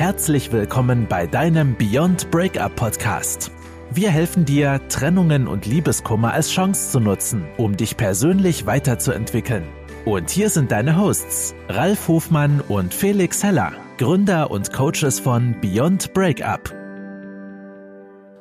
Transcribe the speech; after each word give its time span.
Herzlich 0.00 0.50
willkommen 0.50 1.06
bei 1.06 1.26
deinem 1.26 1.76
Beyond 1.76 2.30
Breakup 2.30 2.74
Podcast. 2.74 3.52
Wir 3.92 4.08
helfen 4.08 4.46
dir, 4.46 4.80
Trennungen 4.88 5.46
und 5.46 5.66
Liebeskummer 5.66 6.32
als 6.32 6.50
Chance 6.50 6.92
zu 6.92 7.00
nutzen, 7.00 7.44
um 7.58 7.76
dich 7.76 7.98
persönlich 7.98 8.64
weiterzuentwickeln. 8.64 9.64
Und 10.06 10.30
hier 10.30 10.48
sind 10.48 10.72
deine 10.72 10.96
Hosts, 10.96 11.54
Ralf 11.68 12.08
Hofmann 12.08 12.62
und 12.62 12.94
Felix 12.94 13.44
Heller, 13.44 13.74
Gründer 13.98 14.50
und 14.50 14.72
Coaches 14.72 15.20
von 15.20 15.54
Beyond 15.60 16.14
Breakup. 16.14 16.74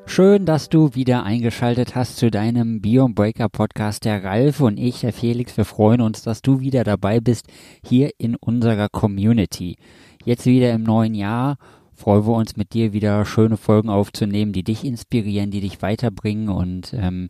Schön, 0.05 0.45
dass 0.45 0.69
du 0.69 0.95
wieder 0.95 1.23
eingeschaltet 1.23 1.93
hast 1.93 2.15
zu 2.15 2.31
deinem 2.31 2.79
Beyond 2.81 3.15
Breakup 3.15 3.51
Podcast. 3.51 4.05
Der 4.05 4.23
Ralf 4.23 4.61
und 4.61 4.79
ich, 4.79 5.01
der 5.01 5.11
Felix, 5.11 5.57
wir 5.57 5.65
freuen 5.65 5.99
uns, 5.99 6.23
dass 6.23 6.41
du 6.41 6.61
wieder 6.61 6.85
dabei 6.85 7.19
bist 7.19 7.47
hier 7.85 8.11
in 8.17 8.37
unserer 8.37 8.87
Community. 8.87 9.75
Jetzt 10.25 10.45
wieder 10.45 10.73
im 10.73 10.83
neuen 10.83 11.15
Jahr 11.15 11.57
freuen 11.93 12.25
wir 12.25 12.33
uns 12.33 12.55
mit 12.55 12.73
dir 12.73 12.93
wieder 12.93 13.25
schöne 13.25 13.57
Folgen 13.57 13.89
aufzunehmen, 13.89 14.53
die 14.53 14.63
dich 14.63 14.83
inspirieren, 14.83 15.51
die 15.51 15.61
dich 15.61 15.81
weiterbringen 15.81 16.49
und 16.49 16.93
ähm, 16.93 17.29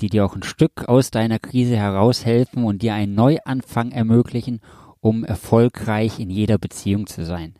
die 0.00 0.08
dir 0.08 0.24
auch 0.24 0.34
ein 0.34 0.42
Stück 0.42 0.88
aus 0.88 1.10
deiner 1.10 1.38
Krise 1.38 1.76
heraushelfen 1.76 2.64
und 2.64 2.82
dir 2.82 2.94
einen 2.94 3.14
Neuanfang 3.14 3.90
ermöglichen, 3.90 4.60
um 5.00 5.24
erfolgreich 5.24 6.20
in 6.20 6.30
jeder 6.30 6.58
Beziehung 6.58 7.06
zu 7.06 7.24
sein. 7.24 7.54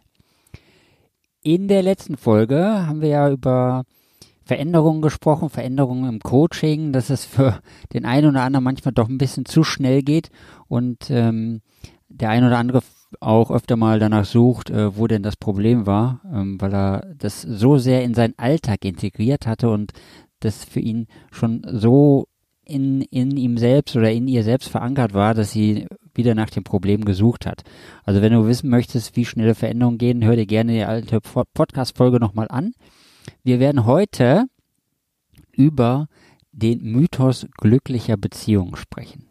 In 1.42 1.69
der 1.69 1.83
letzten 1.83 2.16
Folge 2.16 2.86
haben 2.86 3.00
wir 3.00 3.08
ja 3.08 3.30
über 3.30 3.84
Veränderungen 4.45 5.02
gesprochen, 5.02 5.50
Veränderungen 5.50 6.08
im 6.08 6.20
Coaching, 6.20 6.92
dass 6.92 7.10
es 7.10 7.24
für 7.24 7.60
den 7.92 8.05
einen 8.05 8.30
oder 8.30 8.42
anderen 8.42 8.64
manchmal 8.64 8.95
doch 8.95 9.08
ein 9.08 9.19
bisschen 9.19 9.45
zu 9.45 9.62
schnell 9.62 10.02
geht 10.02 10.30
und 10.69 11.10
ähm, 11.10 11.60
der 12.08 12.30
ein 12.30 12.45
oder 12.45 12.58
andere 12.58 12.83
auch 13.20 13.50
öfter 13.50 13.76
mal 13.76 13.98
danach 13.98 14.24
sucht, 14.24 14.70
äh, 14.70 14.96
wo 14.96 15.06
denn 15.06 15.22
das 15.22 15.36
Problem 15.36 15.86
war, 15.86 16.20
ähm, 16.32 16.60
weil 16.60 16.74
er 16.74 17.14
das 17.16 17.42
so 17.42 17.78
sehr 17.78 18.05
in 18.05 18.14
seinen 18.14 18.38
Alltag 18.38 18.84
integriert 18.84 19.46
hatte 19.46 19.70
und 19.70 19.92
das 20.41 20.64
für 20.64 20.80
ihn 20.80 21.06
schon 21.30 21.62
so 21.66 22.28
in, 22.64 23.00
in 23.00 23.36
ihm 23.36 23.56
selbst 23.56 23.96
oder 23.96 24.12
in 24.12 24.28
ihr 24.28 24.44
selbst 24.44 24.68
verankert 24.68 25.14
war, 25.14 25.34
dass 25.34 25.52
sie 25.52 25.86
wieder 26.14 26.34
nach 26.34 26.50
dem 26.50 26.64
Problem 26.64 27.05
gesucht 27.05 27.46
hat. 27.46 27.62
Also 28.05 28.20
wenn 28.20 28.33
du 28.33 28.46
wissen 28.46 28.68
möchtest, 28.68 29.16
wie 29.16 29.24
schnelle 29.24 29.55
Veränderungen 29.55 29.98
gehen, 29.98 30.24
hör 30.24 30.36
dir 30.36 30.46
gerne 30.46 30.72
die 30.72 30.84
alte 30.84 31.20
Podcast-Folge 31.20 32.20
nochmal 32.20 32.48
an. 32.50 32.72
Wir 33.42 33.58
werden 33.58 33.86
heute 33.86 34.44
über 35.52 36.08
den 36.52 36.83
Mythos 36.83 37.46
glücklicher 37.56 38.16
Beziehungen 38.16 38.77
sprechen. 38.77 39.27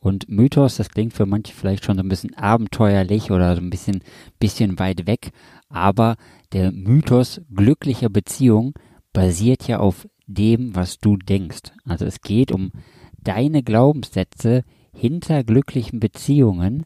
Und 0.00 0.28
Mythos, 0.28 0.76
das 0.76 0.90
klingt 0.90 1.14
für 1.14 1.26
manche 1.26 1.52
vielleicht 1.52 1.84
schon 1.84 1.96
so 1.96 2.02
ein 2.02 2.08
bisschen 2.08 2.34
abenteuerlich 2.34 3.30
oder 3.30 3.56
so 3.56 3.62
ein 3.62 3.70
bisschen, 3.70 4.02
bisschen 4.38 4.78
weit 4.78 5.06
weg, 5.06 5.32
aber 5.68 6.16
der 6.52 6.70
Mythos 6.72 7.40
glücklicher 7.52 8.08
Beziehung 8.08 8.74
basiert 9.12 9.66
ja 9.66 9.80
auf 9.80 10.06
dem, 10.26 10.74
was 10.76 10.98
du 10.98 11.16
denkst. 11.16 11.72
Also 11.84 12.04
es 12.04 12.20
geht 12.20 12.52
um 12.52 12.70
deine 13.18 13.62
Glaubenssätze 13.62 14.62
hinter 14.92 15.44
glücklichen 15.44 16.00
Beziehungen 16.00 16.84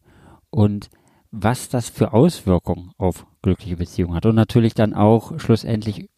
und 0.50 0.90
was 1.30 1.68
das 1.68 1.88
für 1.88 2.12
Auswirkungen 2.12 2.90
auf 2.98 3.26
glückliche 3.42 3.76
Beziehungen 3.76 4.14
hat. 4.14 4.26
Und 4.26 4.34
natürlich 4.34 4.74
dann 4.74 4.94
auch 4.94 5.38
schlussendlich, 5.38 6.08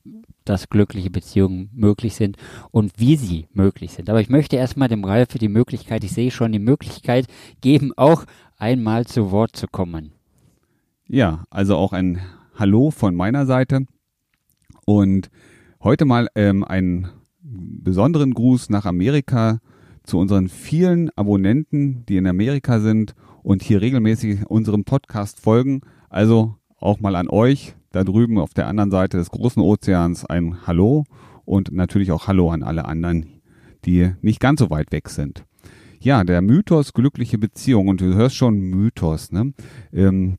dass 0.45 0.69
glückliche 0.69 1.11
Beziehungen 1.11 1.71
möglich 1.73 2.15
sind 2.15 2.37
und 2.71 2.93
wie 2.97 3.17
sie 3.17 3.49
möglich 3.53 3.93
sind. 3.93 4.11
Aber 4.11 4.21
ich 4.21 4.31
möchte 4.31 4.57
erstmal 4.57 4.89
dem 4.89 5.05
Ralf 5.05 5.29
die 5.29 5.49
Möglichkeit, 5.49 6.05
ich 6.05 6.13
sehe 6.13 6.31
schon 6.31 6.53
die 6.53 6.59
Möglichkeit 6.59 7.27
geben, 7.61 7.93
auch 7.97 8.25
einmal 8.59 9.07
zu 9.07 9.31
Wort 9.31 9.57
zu 9.57 9.67
kommen. 9.67 10.13
Ja, 11.07 11.45
also 11.51 11.77
auch 11.77 11.93
ein 11.93 12.21
Hallo 12.55 12.91
von 12.91 13.15
meiner 13.15 13.47
Seite. 13.47 13.87
Und 14.85 15.31
Heute 15.85 16.05
mal 16.05 16.29
ähm, 16.37 16.63
einen 16.63 17.09
besonderen 17.43 18.35
Gruß 18.35 18.71
nach 18.71 18.87
Amerika 18.87 19.59
zu 20.05 20.17
unseren 20.17 20.49
vielen 20.49 21.11
Abonnenten, 21.17 22.07
die 22.07 22.19
in 22.19 22.29
Amerika 22.29 22.79
sind 22.79 23.17
und 23.43 23.65
hier 23.65 23.81
regelmäßig 23.81 24.47
unserem 24.47 24.85
Podcast 24.85 25.41
folgen. 25.41 25.81
Also 26.09 26.55
auch 26.77 27.01
mal 27.01 27.17
an 27.17 27.29
euch 27.29 27.75
da 27.93 28.05
drüben 28.05 28.39
auf 28.39 28.55
der 28.55 28.67
anderen 28.67 28.91
Seite 28.91 29.19
des 29.19 29.31
großen 29.31 29.63
Ozeans 29.63 30.25
ein 30.25 30.67
Hallo 30.67 31.05
und 31.45 31.73
natürlich 31.73 32.13
auch 32.13 32.27
Hallo 32.27 32.51
an 32.51 32.63
alle 32.63 32.85
anderen, 32.87 33.27
die 33.85 34.13
nicht 34.21 34.41
ganz 34.41 34.61
so 34.61 34.71
weit 34.71 34.93
weg 34.93 35.09
sind. 35.09 35.45
Ja, 36.01 36.25
der 36.25 36.43
Mythos 36.43 36.95
glückliche 36.95 37.39
Beziehung 37.39 37.89
und 37.89 38.01
du 38.01 38.15
hörst 38.15 38.35
schon 38.35 38.59
Mythos, 38.59 39.31
ne? 39.31 39.53
Ähm, 39.93 40.39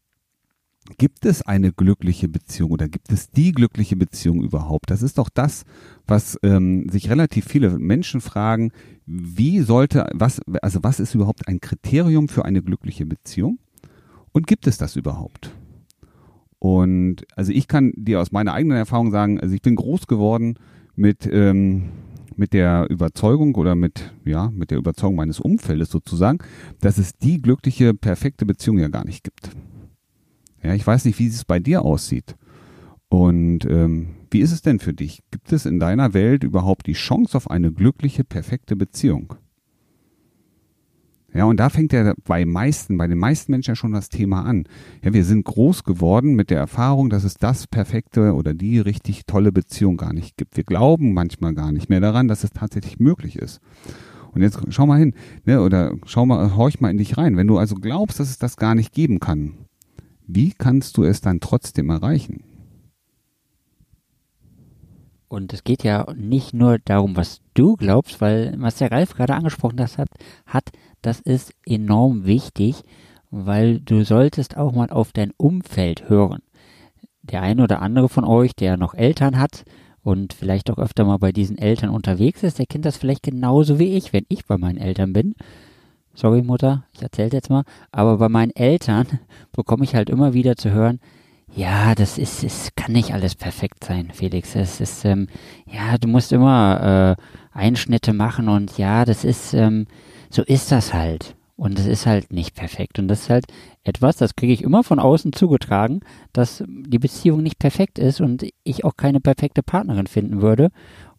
Gibt 0.97 1.25
es 1.25 1.41
eine 1.41 1.71
glückliche 1.71 2.27
Beziehung 2.27 2.71
oder 2.71 2.89
gibt 2.89 3.09
es 3.11 3.31
die 3.31 3.53
glückliche 3.53 3.95
Beziehung 3.95 4.43
überhaupt? 4.43 4.91
Das 4.91 5.01
ist 5.01 5.17
doch 5.17 5.29
das, 5.29 5.63
was 6.05 6.37
ähm, 6.43 6.89
sich 6.89 7.09
relativ 7.09 7.45
viele 7.45 7.79
Menschen 7.79 8.19
fragen. 8.19 8.71
Wie 9.05 9.61
sollte, 9.61 10.05
was, 10.13 10.41
also 10.61 10.79
was 10.83 10.99
ist 10.99 11.15
überhaupt 11.15 11.47
ein 11.47 11.61
Kriterium 11.61 12.27
für 12.27 12.43
eine 12.43 12.61
glückliche 12.61 13.05
Beziehung? 13.05 13.59
Und 14.33 14.45
gibt 14.45 14.67
es 14.67 14.77
das 14.77 14.97
überhaupt? 14.97 15.55
Und 16.63 17.25
also 17.35 17.51
ich 17.51 17.67
kann 17.67 17.91
dir 17.97 18.21
aus 18.21 18.31
meiner 18.31 18.53
eigenen 18.53 18.77
Erfahrung 18.77 19.11
sagen, 19.11 19.37
also 19.37 19.53
ich 19.53 19.61
bin 19.61 19.75
groß 19.75 20.07
geworden 20.07 20.55
mit, 20.95 21.27
ähm, 21.29 21.89
mit 22.37 22.53
der 22.53 22.87
Überzeugung 22.89 23.55
oder 23.55 23.75
mit, 23.75 24.13
ja, 24.23 24.49
mit 24.49 24.71
der 24.71 24.77
Überzeugung 24.77 25.17
meines 25.17 25.41
Umfeldes 25.41 25.89
sozusagen, 25.89 26.37
dass 26.79 26.97
es 26.97 27.17
die 27.17 27.41
glückliche, 27.41 27.93
perfekte 27.93 28.45
Beziehung 28.45 28.77
ja 28.77 28.87
gar 28.87 29.03
nicht 29.03 29.25
gibt. 29.25 29.49
Ja, 30.63 30.73
ich 30.73 30.87
weiß 30.87 31.03
nicht, 31.03 31.19
wie 31.19 31.27
es 31.27 31.43
bei 31.43 31.59
dir 31.59 31.81
aussieht. 31.81 32.37
Und 33.09 33.65
ähm, 33.65 34.15
wie 34.31 34.39
ist 34.39 34.53
es 34.53 34.61
denn 34.61 34.79
für 34.79 34.93
dich? 34.93 35.21
Gibt 35.31 35.51
es 35.51 35.65
in 35.65 35.81
deiner 35.81 36.13
Welt 36.13 36.45
überhaupt 36.45 36.87
die 36.87 36.93
Chance 36.93 37.35
auf 37.35 37.51
eine 37.51 37.73
glückliche, 37.73 38.23
perfekte 38.23 38.77
Beziehung? 38.77 39.35
Ja, 41.33 41.45
und 41.45 41.59
da 41.59 41.69
fängt 41.69 41.93
ja 41.93 42.13
bei 42.25 42.45
meisten, 42.45 42.97
bei 42.97 43.07
den 43.07 43.17
meisten 43.17 43.51
Menschen 43.51 43.71
ja 43.71 43.75
schon 43.75 43.91
das 43.91 44.09
Thema 44.09 44.45
an. 44.45 44.65
Ja, 45.03 45.13
wir 45.13 45.25
sind 45.25 45.45
groß 45.45 45.83
geworden 45.83 46.35
mit 46.35 46.51
der 46.51 46.59
Erfahrung, 46.59 47.09
dass 47.09 47.23
es 47.23 47.35
das 47.35 47.65
perfekte 47.65 48.33
oder 48.33 48.53
die 48.53 48.79
richtig 48.79 49.25
tolle 49.25 49.51
Beziehung 49.51 49.97
gar 49.97 50.13
nicht 50.13 50.37
gibt. 50.37 50.55
Wir 50.57 50.63
glauben 50.63 51.13
manchmal 51.13 51.55
gar 51.55 51.71
nicht 51.71 51.89
mehr 51.89 52.01
daran, 52.01 52.27
dass 52.27 52.43
es 52.43 52.51
tatsächlich 52.51 52.99
möglich 52.99 53.37
ist. 53.37 53.61
Und 54.31 54.41
jetzt 54.43 54.59
schau 54.69 54.85
mal 54.85 54.99
hin, 54.99 55.13
ne, 55.45 55.61
oder 55.61 55.93
schau 56.05 56.25
mal, 56.25 56.55
horch 56.55 56.79
mal 56.81 56.91
in 56.91 56.97
dich 56.97 57.17
rein. 57.17 57.35
Wenn 57.35 57.47
du 57.47 57.57
also 57.57 57.75
glaubst, 57.75 58.19
dass 58.19 58.29
es 58.29 58.37
das 58.37 58.57
gar 58.57 58.75
nicht 58.75 58.93
geben 58.93 59.19
kann, 59.19 59.53
wie 60.27 60.51
kannst 60.51 60.97
du 60.97 61.03
es 61.03 61.21
dann 61.21 61.39
trotzdem 61.39 61.89
erreichen? 61.89 62.43
Und 65.27 65.51
es 65.51 65.63
geht 65.63 65.83
ja 65.83 66.05
nicht 66.15 66.53
nur 66.53 66.77
darum, 66.77 67.15
was 67.15 67.41
du 67.55 67.75
glaubst, 67.75 68.21
weil 68.21 68.53
was 68.59 68.77
der 68.77 68.91
Ralf 68.91 69.15
gerade 69.15 69.33
angesprochen 69.33 69.79
hat, 69.79 70.07
hat, 70.45 70.69
das 71.03 71.19
ist 71.19 71.53
enorm 71.65 72.25
wichtig, 72.25 72.83
weil 73.29 73.79
du 73.79 74.03
solltest 74.03 74.57
auch 74.57 74.73
mal 74.73 74.89
auf 74.89 75.11
dein 75.11 75.31
Umfeld 75.37 76.09
hören. 76.09 76.41
Der 77.21 77.41
eine 77.41 77.63
oder 77.63 77.81
andere 77.81 78.09
von 78.09 78.25
euch, 78.25 78.55
der 78.55 78.77
noch 78.77 78.93
Eltern 78.93 79.39
hat 79.39 79.63
und 80.01 80.33
vielleicht 80.33 80.69
auch 80.69 80.77
öfter 80.77 81.05
mal 81.05 81.17
bei 81.17 81.31
diesen 81.31 81.57
Eltern 81.57 81.89
unterwegs 81.89 82.43
ist, 82.43 82.59
der 82.59 82.65
kennt 82.65 82.85
das 82.85 82.97
vielleicht 82.97 83.23
genauso 83.23 83.79
wie 83.79 83.95
ich, 83.95 84.11
wenn 84.11 84.25
ich 84.27 84.45
bei 84.45 84.57
meinen 84.57 84.77
Eltern 84.77 85.13
bin 85.13 85.35
sorry 86.13 86.41
Mutter, 86.41 86.83
ich 86.93 87.01
erzähle 87.01 87.31
jetzt 87.33 87.49
mal, 87.49 87.63
aber 87.91 88.17
bei 88.17 88.29
meinen 88.29 88.55
Eltern 88.55 89.07
bekomme 89.51 89.83
ich 89.83 89.95
halt 89.95 90.09
immer 90.09 90.33
wieder 90.33 90.55
zu 90.55 90.71
hören, 90.71 90.99
ja, 91.55 91.93
das 91.93 92.17
ist, 92.17 92.43
es 92.43 92.69
kann 92.75 92.93
nicht 92.93 93.13
alles 93.13 93.35
perfekt 93.35 93.83
sein, 93.83 94.09
Felix. 94.11 94.55
Es 94.55 94.81
ist, 94.81 95.05
ähm, 95.05 95.27
ja, 95.71 95.99
du 95.99 96.07
musst 96.07 96.31
immer 96.31 97.15
äh, 97.19 97.55
Einschnitte 97.55 98.11
machen 98.11 98.49
und 98.49 98.79
ja, 98.79 99.05
das 99.05 99.23
ist, 99.23 99.53
ähm, 99.53 99.85
so 100.33 100.41
ist 100.41 100.71
das 100.71 100.93
halt. 100.93 101.35
Und 101.55 101.77
es 101.77 101.85
ist 101.85 102.07
halt 102.07 102.33
nicht 102.33 102.55
perfekt. 102.55 102.97
Und 102.97 103.07
das 103.07 103.21
ist 103.21 103.29
halt 103.29 103.45
etwas, 103.83 104.17
das 104.17 104.35
kriege 104.35 104.51
ich 104.51 104.63
immer 104.63 104.83
von 104.83 104.99
außen 104.99 105.33
zugetragen, 105.33 105.99
dass 106.33 106.63
die 106.67 106.99
Beziehung 106.99 107.43
nicht 107.43 107.59
perfekt 107.59 107.99
ist 107.99 108.21
und 108.21 108.43
ich 108.63 108.83
auch 108.83 108.97
keine 108.97 109.19
perfekte 109.19 109.61
Partnerin 109.61 110.07
finden 110.07 110.41
würde. 110.41 110.71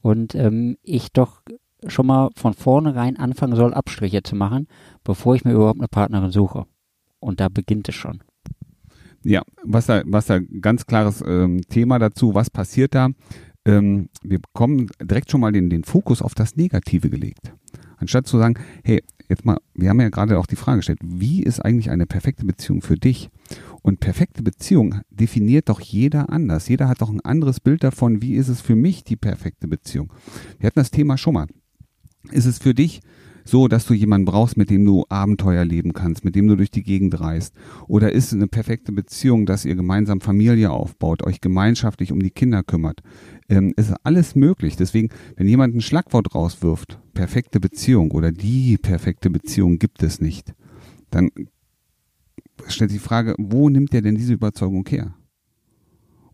Und 0.02 0.34
ähm, 0.34 0.76
ich 0.82 1.12
doch 1.12 1.42
schon 1.86 2.06
mal 2.06 2.30
von 2.34 2.54
vornherein 2.54 3.16
anfangen 3.16 3.54
soll, 3.54 3.72
Abstriche 3.72 4.22
zu 4.22 4.34
machen, 4.34 4.66
bevor 5.04 5.36
ich 5.36 5.44
mir 5.44 5.52
überhaupt 5.52 5.78
eine 5.78 5.88
Partnerin 5.88 6.32
suche. 6.32 6.66
Und 7.20 7.38
da 7.40 7.48
beginnt 7.48 7.88
es 7.88 7.94
schon. 7.94 8.22
Ja, 9.22 9.42
was 9.62 9.86
da, 9.86 10.02
was 10.04 10.26
da 10.26 10.40
ganz 10.40 10.86
klares 10.86 11.22
ähm, 11.26 11.62
Thema 11.68 11.98
dazu, 11.98 12.34
was 12.34 12.50
passiert 12.50 12.94
da? 12.94 13.08
Ähm, 13.64 14.08
wir 14.22 14.40
bekommen 14.40 14.88
direkt 15.00 15.30
schon 15.30 15.40
mal 15.40 15.52
den, 15.52 15.70
den 15.70 15.84
Fokus 15.84 16.20
auf 16.20 16.34
das 16.34 16.56
Negative 16.56 17.08
gelegt. 17.08 17.54
Anstatt 18.04 18.26
zu 18.26 18.38
sagen, 18.38 18.58
hey, 18.82 19.02
jetzt 19.28 19.44
mal, 19.44 19.58
wir 19.74 19.90
haben 19.90 20.00
ja 20.00 20.08
gerade 20.08 20.38
auch 20.38 20.46
die 20.46 20.56
Frage 20.56 20.78
gestellt, 20.78 21.00
wie 21.02 21.42
ist 21.42 21.60
eigentlich 21.60 21.90
eine 21.90 22.06
perfekte 22.06 22.44
Beziehung 22.44 22.82
für 22.82 22.96
dich? 22.96 23.30
Und 23.82 24.00
perfekte 24.00 24.42
Beziehung 24.42 25.00
definiert 25.10 25.68
doch 25.68 25.80
jeder 25.80 26.30
anders. 26.30 26.68
Jeder 26.68 26.88
hat 26.88 27.02
doch 27.02 27.10
ein 27.10 27.20
anderes 27.20 27.60
Bild 27.60 27.84
davon, 27.84 28.22
wie 28.22 28.34
ist 28.34 28.48
es 28.48 28.60
für 28.60 28.76
mich 28.76 29.04
die 29.04 29.16
perfekte 29.16 29.68
Beziehung. 29.68 30.12
Wir 30.58 30.68
hatten 30.68 30.80
das 30.80 30.90
Thema 30.90 31.18
schon 31.18 31.34
mal 31.34 31.46
ist 32.30 32.46
es 32.46 32.58
für 32.58 32.74
dich 32.74 33.00
so, 33.44 33.68
dass 33.68 33.86
du 33.86 33.94
jemanden 33.94 34.24
brauchst, 34.24 34.56
mit 34.56 34.70
dem 34.70 34.84
du 34.84 35.04
Abenteuer 35.08 35.64
leben 35.64 35.92
kannst, 35.92 36.24
mit 36.24 36.34
dem 36.34 36.48
du 36.48 36.56
durch 36.56 36.70
die 36.70 36.82
Gegend 36.82 37.20
reist? 37.20 37.54
Oder 37.86 38.12
ist 38.12 38.28
es 38.28 38.32
eine 38.32 38.48
perfekte 38.48 38.90
Beziehung, 38.90 39.44
dass 39.44 39.66
ihr 39.66 39.74
gemeinsam 39.74 40.20
Familie 40.20 40.70
aufbaut, 40.70 41.22
euch 41.22 41.40
gemeinschaftlich 41.40 42.10
um 42.10 42.20
die 42.20 42.30
Kinder 42.30 42.62
kümmert? 42.62 43.02
Ähm, 43.48 43.74
ist 43.76 43.94
alles 44.02 44.34
möglich. 44.34 44.76
Deswegen, 44.76 45.10
wenn 45.36 45.46
jemand 45.46 45.74
ein 45.74 45.82
Schlagwort 45.82 46.34
rauswirft, 46.34 46.98
perfekte 47.12 47.60
Beziehung 47.60 48.10
oder 48.12 48.32
die 48.32 48.78
perfekte 48.78 49.28
Beziehung 49.28 49.78
gibt 49.78 50.02
es 50.02 50.20
nicht, 50.20 50.54
dann 51.10 51.30
stellt 52.66 52.90
sich 52.90 53.00
die 53.00 53.06
Frage, 53.06 53.34
wo 53.38 53.68
nimmt 53.68 53.92
er 53.94 54.02
denn 54.02 54.14
diese 54.14 54.32
Überzeugung 54.32 54.86
her? 54.88 55.14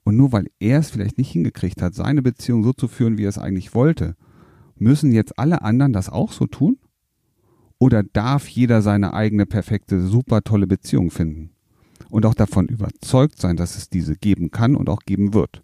Und 0.05 0.17
nur 0.17 0.33
weil 0.33 0.47
er 0.61 0.79
es 0.79 0.91
vielleicht 0.91 1.19
nicht 1.19 1.33
hingekriegt 1.33 1.83
hat, 1.83 1.95
seine 1.95 2.23
Beziehung 2.23 2.63
so 2.63 2.73
zu 2.73 2.89
führen, 2.89 3.19
wie 3.19 3.25
er 3.25 3.29
es 3.29 3.39
eigentlich 3.39 3.75
wollte, 3.75 4.17
müssen 4.77 5.13
jetzt 5.13 5.39
alle 5.39 5.63
anderen 5.63 5.93
das 5.93 6.09
auch 6.09 6.33
so 6.33 6.47
tun? 6.47 6.79
Oder 7.81 8.03
darf 8.03 8.47
jeder 8.47 8.83
seine 8.83 9.15
eigene 9.15 9.47
perfekte, 9.47 10.07
super 10.07 10.43
tolle 10.43 10.67
Beziehung 10.67 11.11
finden? 11.11 11.51
Und 12.11 12.27
auch 12.27 12.35
davon 12.35 12.69
überzeugt 12.69 13.41
sein, 13.41 13.57
dass 13.57 13.77
es 13.77 13.89
diese 13.89 14.17
geben 14.17 14.51
kann 14.51 14.77
und 14.77 14.91
auch 14.91 15.01
geben 15.07 15.33
wird. 15.33 15.63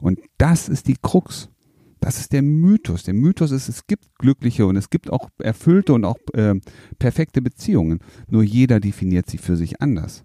Und 0.00 0.20
das 0.38 0.68
ist 0.68 0.86
die 0.86 0.96
Krux. 1.02 1.50
Das 1.98 2.20
ist 2.20 2.32
der 2.32 2.42
Mythos. 2.42 3.02
Der 3.02 3.14
Mythos 3.14 3.50
ist, 3.50 3.68
es 3.68 3.88
gibt 3.88 4.18
glückliche 4.18 4.66
und 4.66 4.76
es 4.76 4.88
gibt 4.88 5.10
auch 5.10 5.30
erfüllte 5.38 5.94
und 5.94 6.04
auch 6.04 6.18
äh, 6.32 6.54
perfekte 7.00 7.42
Beziehungen. 7.42 7.98
Nur 8.28 8.44
jeder 8.44 8.78
definiert 8.78 9.28
sie 9.28 9.38
für 9.38 9.56
sich 9.56 9.82
anders. 9.82 10.24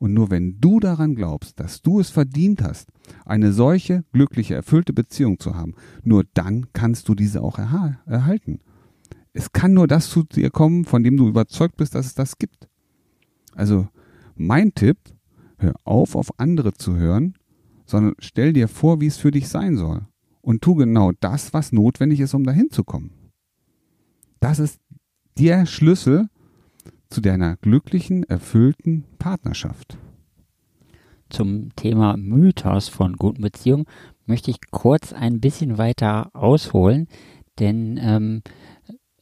Und 0.00 0.14
nur 0.14 0.30
wenn 0.30 0.60
du 0.60 0.80
daran 0.80 1.14
glaubst, 1.14 1.60
dass 1.60 1.80
du 1.80 2.00
es 2.00 2.10
verdient 2.10 2.60
hast, 2.60 2.88
eine 3.24 3.52
solche 3.52 4.02
glückliche, 4.12 4.56
erfüllte 4.56 4.92
Beziehung 4.92 5.38
zu 5.38 5.54
haben, 5.54 5.74
nur 6.02 6.24
dann 6.34 6.66
kannst 6.72 7.08
du 7.08 7.14
diese 7.14 7.40
auch 7.40 7.58
erhalten. 7.58 8.58
Es 9.32 9.52
kann 9.52 9.72
nur 9.72 9.86
das 9.86 10.10
zu 10.10 10.24
dir 10.24 10.50
kommen, 10.50 10.84
von 10.84 11.02
dem 11.02 11.16
du 11.16 11.28
überzeugt 11.28 11.76
bist, 11.76 11.94
dass 11.94 12.06
es 12.06 12.14
das 12.14 12.38
gibt. 12.38 12.68
Also 13.54 13.88
mein 14.34 14.74
Tipp, 14.74 14.98
hör 15.58 15.74
auf, 15.84 16.14
auf 16.14 16.38
andere 16.38 16.74
zu 16.74 16.96
hören, 16.96 17.34
sondern 17.86 18.14
stell 18.18 18.52
dir 18.52 18.68
vor, 18.68 19.00
wie 19.00 19.06
es 19.06 19.16
für 19.16 19.30
dich 19.30 19.48
sein 19.48 19.76
soll. 19.76 20.06
Und 20.40 20.62
tu 20.62 20.74
genau 20.74 21.12
das, 21.20 21.52
was 21.52 21.72
notwendig 21.72 22.20
ist, 22.20 22.34
um 22.34 22.44
dahin 22.44 22.70
zu 22.70 22.84
kommen. 22.84 23.12
Das 24.40 24.58
ist 24.58 24.80
der 25.38 25.66
Schlüssel 25.66 26.28
zu 27.08 27.20
deiner 27.20 27.56
glücklichen, 27.56 28.24
erfüllten 28.24 29.04
Partnerschaft. 29.18 29.98
Zum 31.30 31.74
Thema 31.76 32.16
Mythos 32.16 32.88
von 32.88 33.16
guten 33.16 33.42
Beziehungen 33.42 33.86
möchte 34.26 34.50
ich 34.50 34.58
kurz 34.70 35.12
ein 35.12 35.40
bisschen 35.40 35.78
weiter 35.78 36.30
ausholen, 36.34 37.08
denn 37.58 37.98
ähm, 38.02 38.42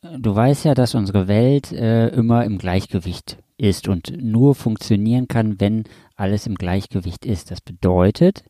du 0.03 0.35
weißt 0.35 0.65
ja, 0.65 0.75
dass 0.75 0.95
unsere 0.95 1.29
Welt 1.29 1.73
äh, 1.73 2.09
immer 2.09 2.45
im 2.45 2.59
Gleichgewicht 2.59 3.39
ist 3.57 3.89
und 3.89 4.13
nur 4.17 4.55
funktionieren 4.55 5.29
kann, 5.29 5.61
wenn 5.61 5.85
alles 6.17 6.47
im 6.47 6.55
Gleichgewicht 6.55 7.27
ist. 7.27 7.51
Das 7.51 7.61
bedeutet, 7.61 8.45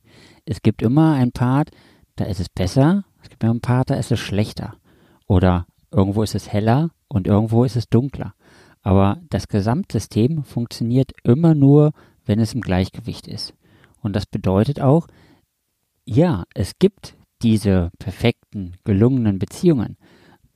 es 0.44 0.62
gibt 0.62 0.82
immer 0.82 1.14
ein 1.14 1.32
Part, 1.32 1.70
da 2.16 2.24
ist 2.24 2.40
es 2.40 2.48
besser, 2.48 3.04
es 3.22 3.28
gibt 3.28 3.42
immer 3.42 3.54
ein 3.54 3.60
Part, 3.60 3.90
da 3.90 3.94
ist 3.94 4.12
es 4.12 4.20
schlechter. 4.20 4.76
Oder 5.26 5.66
irgendwo 5.90 6.22
ist 6.22 6.34
es 6.34 6.52
heller 6.52 6.90
und 7.08 7.26
irgendwo 7.26 7.64
ist 7.64 7.76
es 7.76 7.88
dunkler. 7.88 8.34
Aber 8.82 9.20
das 9.28 9.48
Gesamtsystem 9.48 10.44
funktioniert 10.44 11.12
immer 11.24 11.54
nur, 11.54 11.92
wenn 12.24 12.38
es 12.38 12.54
im 12.54 12.60
Gleichgewicht 12.60 13.26
ist. 13.26 13.54
Und 14.00 14.16
das 14.16 14.26
bedeutet 14.26 14.80
auch, 14.80 15.06
ja, 16.04 16.44
es 16.54 16.78
gibt 16.78 17.16
diese 17.42 17.90
perfekten, 17.98 18.76
gelungenen 18.84 19.38
Beziehungen. 19.38 19.96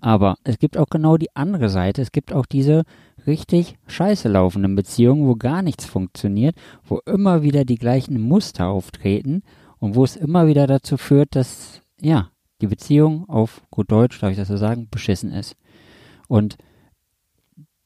Aber 0.04 0.36
es 0.44 0.58
gibt 0.58 0.76
auch 0.76 0.90
genau 0.90 1.16
die 1.16 1.34
andere 1.34 1.70
Seite. 1.70 2.02
Es 2.02 2.12
gibt 2.12 2.34
auch 2.34 2.44
diese 2.44 2.84
richtig 3.26 3.76
scheiße 3.86 4.28
laufenden 4.28 4.74
Beziehungen, 4.74 5.26
wo 5.26 5.34
gar 5.34 5.62
nichts 5.62 5.86
funktioniert, 5.86 6.54
wo 6.84 7.00
immer 7.06 7.42
wieder 7.42 7.64
die 7.64 7.78
gleichen 7.78 8.20
Muster 8.20 8.66
auftreten 8.66 9.42
und 9.78 9.94
wo 9.94 10.04
es 10.04 10.16
immer 10.16 10.46
wieder 10.46 10.66
dazu 10.66 10.98
führt, 10.98 11.34
dass, 11.34 11.80
ja, 12.02 12.28
die 12.60 12.66
Beziehung 12.66 13.26
auf 13.30 13.62
gut 13.70 13.90
Deutsch, 13.90 14.20
darf 14.20 14.30
ich 14.30 14.36
das 14.36 14.48
so 14.48 14.58
sagen, 14.58 14.88
beschissen 14.90 15.32
ist. 15.32 15.56
Und 16.28 16.58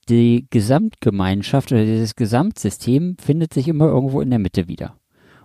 die 0.09 0.49
Gesamtgemeinschaft 0.51 1.71
oder 1.71 1.85
dieses 1.85 2.17
Gesamtsystem 2.17 3.17
findet 3.21 3.55
sich 3.55 3.69
immer 3.69 3.87
irgendwo 3.87 4.21
in 4.21 4.31
der 4.31 4.41
Mitte 4.41 4.67
wieder. 4.67 4.97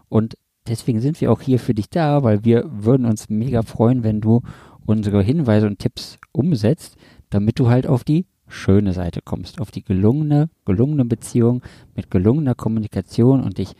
Und 0.10 0.38
deswegen 0.68 1.02
sind 1.02 1.22
wir 1.22 1.32
auch 1.32 1.42
hier 1.42 1.60
für 1.60 1.76
dich 1.76 1.92
da, 1.92 2.24
weil 2.24 2.44
wir 2.44 2.66
würden 2.68 3.06
uns 3.06 3.30
mega 3.30 3.62
freuen, 3.62 4.04
wenn 4.04 4.22
du 4.22 4.42
unsere 4.86 5.22
Hinweise 5.22 5.68
und 5.68 5.80
Tipps 5.80 6.18
umsetzt, 6.32 6.96
damit 7.30 7.60
du 7.60 7.70
halt 7.70 7.88
auf 7.88 8.04
die 8.04 8.26
schöne 8.48 8.94
Seite 8.94 9.22
kommst, 9.24 9.60
auf 9.60 9.72
die 9.72 9.84
gelungene, 9.84 10.50
gelungene 10.66 11.06
Beziehung 11.06 11.62
mit 11.96 12.12
gelungener 12.12 12.56
Kommunikation 12.56 13.42
und 13.42 13.58
dich 13.58 13.74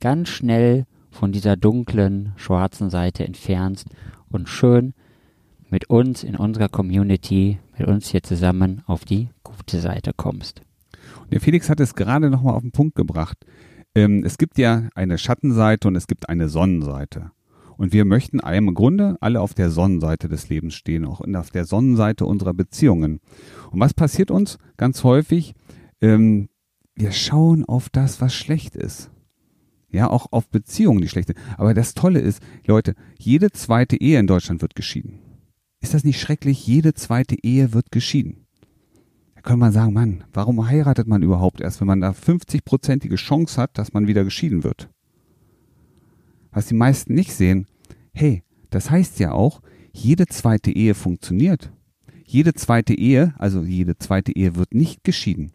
ganz 0.00 0.28
schnell 0.28 0.86
von 1.10 1.32
dieser 1.32 1.56
dunklen, 1.56 2.32
schwarzen 2.36 2.90
Seite 2.90 3.24
entfernst 3.24 3.88
und 4.30 4.48
schön 4.48 4.94
mit 5.68 5.90
uns 5.90 6.24
in 6.24 6.36
unserer 6.36 6.68
Community, 6.68 7.58
mit 7.78 7.86
uns 7.88 8.08
hier 8.08 8.22
zusammen 8.22 8.82
auf 8.86 9.04
die 9.04 9.28
gute 9.42 9.80
Seite 9.80 10.12
kommst. 10.16 10.62
Und 11.20 11.32
der 11.32 11.40
Felix 11.40 11.68
hat 11.68 11.80
es 11.80 11.94
gerade 11.94 12.30
nochmal 12.30 12.54
auf 12.54 12.62
den 12.62 12.72
Punkt 12.72 12.94
gebracht. 12.94 13.38
Ähm, 13.94 14.22
es 14.24 14.38
gibt 14.38 14.58
ja 14.58 14.88
eine 14.94 15.18
Schattenseite 15.18 15.88
und 15.88 15.96
es 15.96 16.06
gibt 16.06 16.28
eine 16.28 16.48
Sonnenseite. 16.48 17.32
Und 17.80 17.94
wir 17.94 18.04
möchten 18.04 18.40
im 18.40 18.74
Grunde 18.74 19.16
alle 19.22 19.40
auf 19.40 19.54
der 19.54 19.70
Sonnenseite 19.70 20.28
des 20.28 20.50
Lebens 20.50 20.74
stehen, 20.74 21.06
auch 21.06 21.22
auf 21.22 21.50
der 21.50 21.64
Sonnenseite 21.64 22.26
unserer 22.26 22.52
Beziehungen. 22.52 23.20
Und 23.70 23.80
was 23.80 23.94
passiert 23.94 24.30
uns 24.30 24.58
ganz 24.76 25.02
häufig? 25.02 25.54
Ähm, 26.02 26.50
wir 26.94 27.10
schauen 27.10 27.64
auf 27.64 27.88
das, 27.88 28.20
was 28.20 28.34
schlecht 28.34 28.76
ist. 28.76 29.10
Ja, 29.88 30.10
auch 30.10 30.26
auf 30.30 30.50
Beziehungen, 30.50 31.00
die 31.00 31.08
schlecht 31.08 31.28
sind. 31.28 31.38
Aber 31.56 31.72
das 31.72 31.94
Tolle 31.94 32.20
ist, 32.20 32.42
Leute, 32.66 32.94
jede 33.18 33.50
zweite 33.50 33.98
Ehe 33.98 34.20
in 34.20 34.26
Deutschland 34.26 34.60
wird 34.60 34.74
geschieden. 34.74 35.20
Ist 35.80 35.94
das 35.94 36.04
nicht 36.04 36.20
schrecklich? 36.20 36.66
Jede 36.66 36.92
zweite 36.92 37.36
Ehe 37.42 37.72
wird 37.72 37.90
geschieden. 37.90 38.44
Da 39.36 39.40
könnte 39.40 39.60
man 39.60 39.72
sagen, 39.72 39.94
Mann, 39.94 40.24
warum 40.34 40.68
heiratet 40.68 41.06
man 41.06 41.22
überhaupt 41.22 41.62
erst, 41.62 41.80
wenn 41.80 41.88
man 41.88 42.02
da 42.02 42.10
50-prozentige 42.10 43.16
Chance 43.16 43.58
hat, 43.58 43.78
dass 43.78 43.94
man 43.94 44.06
wieder 44.06 44.22
geschieden 44.22 44.64
wird? 44.64 44.90
Was 46.52 46.66
die 46.66 46.74
meisten 46.74 47.14
nicht 47.14 47.32
sehen, 47.32 47.66
hey, 48.12 48.42
das 48.70 48.90
heißt 48.90 49.18
ja 49.18 49.32
auch, 49.32 49.60
jede 49.92 50.26
zweite 50.26 50.70
Ehe 50.70 50.94
funktioniert. 50.94 51.72
Jede 52.24 52.54
zweite 52.54 52.94
Ehe, 52.94 53.34
also 53.38 53.62
jede 53.62 53.98
zweite 53.98 54.34
Ehe 54.36 54.54
wird 54.54 54.72
nicht 54.74 55.02
geschieden. 55.02 55.52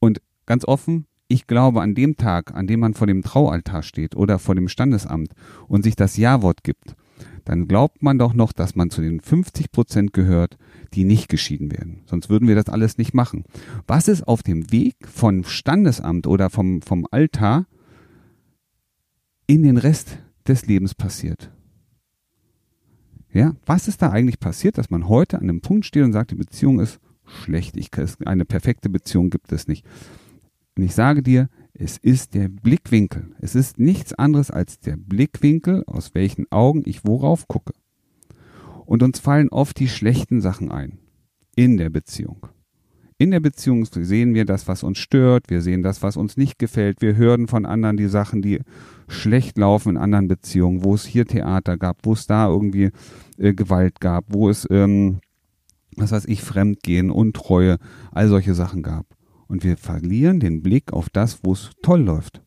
Und 0.00 0.20
ganz 0.44 0.66
offen, 0.66 1.06
ich 1.28 1.46
glaube, 1.46 1.82
an 1.82 1.94
dem 1.94 2.16
Tag, 2.16 2.54
an 2.54 2.66
dem 2.66 2.80
man 2.80 2.94
vor 2.94 3.06
dem 3.06 3.22
Traualtar 3.22 3.82
steht 3.82 4.16
oder 4.16 4.38
vor 4.38 4.54
dem 4.54 4.68
Standesamt 4.68 5.32
und 5.66 5.82
sich 5.82 5.96
das 5.96 6.16
Ja-Wort 6.16 6.62
gibt, 6.62 6.94
dann 7.44 7.66
glaubt 7.68 8.02
man 8.02 8.18
doch 8.18 8.34
noch, 8.34 8.52
dass 8.52 8.74
man 8.74 8.90
zu 8.90 9.00
den 9.00 9.20
50 9.20 9.72
Prozent 9.72 10.12
gehört, 10.12 10.58
die 10.92 11.04
nicht 11.04 11.28
geschieden 11.28 11.72
werden. 11.72 12.02
Sonst 12.06 12.28
würden 12.28 12.48
wir 12.48 12.54
das 12.54 12.68
alles 12.68 12.98
nicht 12.98 13.14
machen. 13.14 13.44
Was 13.86 14.08
ist 14.08 14.28
auf 14.28 14.42
dem 14.42 14.70
Weg 14.70 14.96
vom 15.06 15.44
Standesamt 15.44 16.26
oder 16.26 16.50
vom, 16.50 16.82
vom 16.82 17.06
Altar 17.10 17.66
in 19.48 19.64
den 19.64 19.78
Rest 19.78 20.18
des 20.46 20.66
Lebens 20.66 20.94
passiert? 20.94 21.50
Ja, 23.32 23.56
was 23.66 23.88
ist 23.88 24.00
da 24.02 24.10
eigentlich 24.10 24.38
passiert, 24.38 24.78
dass 24.78 24.90
man 24.90 25.08
heute 25.08 25.38
an 25.38 25.44
einem 25.44 25.60
Punkt 25.60 25.84
steht 25.84 26.04
und 26.04 26.12
sagt, 26.12 26.30
die 26.30 26.36
Beziehung 26.36 26.78
ist 26.78 27.00
schlecht, 27.24 27.76
ich, 27.76 27.90
eine 28.24 28.44
perfekte 28.44 28.88
Beziehung 28.88 29.30
gibt 29.30 29.52
es 29.52 29.66
nicht. 29.66 29.84
Und 30.76 30.84
ich 30.84 30.94
sage 30.94 31.22
dir, 31.22 31.48
es 31.74 31.98
ist 31.98 32.34
der 32.34 32.48
Blickwinkel. 32.48 33.34
Es 33.40 33.54
ist 33.54 33.78
nichts 33.78 34.12
anderes 34.14 34.50
als 34.50 34.80
der 34.80 34.96
Blickwinkel, 34.96 35.84
aus 35.86 36.14
welchen 36.14 36.50
Augen 36.50 36.82
ich 36.86 37.04
worauf 37.04 37.48
gucke. 37.48 37.72
Und 38.86 39.02
uns 39.02 39.18
fallen 39.18 39.48
oft 39.50 39.78
die 39.78 39.88
schlechten 39.88 40.40
Sachen 40.40 40.70
ein. 40.70 40.98
In 41.54 41.76
der 41.76 41.90
Beziehung. 41.90 42.46
In 43.20 43.32
der 43.32 43.40
Beziehung 43.40 43.84
sehen 43.84 44.34
wir 44.34 44.44
das, 44.44 44.68
was 44.68 44.84
uns 44.84 44.98
stört, 44.98 45.50
wir 45.50 45.60
sehen 45.60 45.82
das, 45.82 46.02
was 46.04 46.16
uns 46.16 46.36
nicht 46.36 46.56
gefällt, 46.58 47.02
wir 47.02 47.16
hören 47.16 47.48
von 47.48 47.66
anderen 47.66 47.96
die 47.96 48.06
Sachen, 48.06 48.42
die 48.42 48.60
schlecht 49.08 49.58
laufen 49.58 49.90
in 49.90 49.96
anderen 49.96 50.28
Beziehungen, 50.28 50.84
wo 50.84 50.94
es 50.94 51.04
hier 51.04 51.26
Theater 51.26 51.76
gab, 51.76 51.98
wo 52.04 52.12
es 52.12 52.28
da 52.28 52.46
irgendwie 52.46 52.90
äh, 53.36 53.54
Gewalt 53.54 54.00
gab, 54.00 54.26
wo 54.28 54.48
es, 54.48 54.68
ähm, 54.70 55.18
was 55.96 56.12
weiß 56.12 56.26
ich, 56.26 56.42
Fremdgehen, 56.42 57.10
Untreue, 57.10 57.78
all 58.12 58.28
solche 58.28 58.54
Sachen 58.54 58.84
gab 58.84 59.04
und 59.48 59.64
wir 59.64 59.76
verlieren 59.76 60.38
den 60.38 60.62
Blick 60.62 60.92
auf 60.92 61.10
das, 61.10 61.40
wo 61.42 61.54
es 61.54 61.72
toll 61.82 62.02
läuft. 62.02 62.42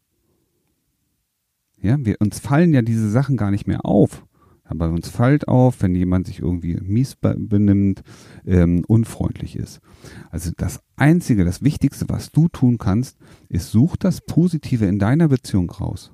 Ja, 1.82 1.98
wir, 2.00 2.16
uns 2.20 2.40
fallen 2.40 2.74
ja 2.74 2.82
diese 2.82 3.10
Sachen 3.10 3.36
gar 3.36 3.52
nicht 3.52 3.68
mehr 3.68 3.86
auf. 3.86 4.24
Aber 4.72 4.90
uns 4.90 5.10
fällt 5.10 5.50
auf, 5.50 5.82
wenn 5.82 5.94
jemand 5.94 6.28
sich 6.28 6.40
irgendwie 6.40 6.78
mies 6.82 7.16
benimmt, 7.16 8.04
ähm, 8.46 8.86
unfreundlich 8.88 9.58
ist. 9.58 9.82
Also 10.30 10.52
das 10.56 10.82
Einzige, 10.96 11.44
das 11.44 11.62
Wichtigste, 11.62 12.06
was 12.08 12.32
du 12.32 12.48
tun 12.48 12.78
kannst, 12.78 13.18
ist, 13.50 13.70
such 13.72 13.98
das 13.98 14.22
Positive 14.22 14.86
in 14.86 14.98
deiner 14.98 15.28
Beziehung 15.28 15.70
raus 15.70 16.14